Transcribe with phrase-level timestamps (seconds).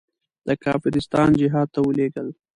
[0.47, 2.27] د کافرستان جهاد ته ولېږل.